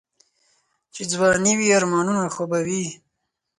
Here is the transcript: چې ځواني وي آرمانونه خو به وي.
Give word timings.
چې 0.93 1.01
ځواني 1.11 1.53
وي 1.59 1.67
آرمانونه 1.77 2.23
خو 2.33 2.43
به 2.49 2.59
وي. 2.67 2.83